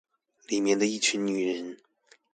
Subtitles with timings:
[0.47, 1.77] 裡面的一群女人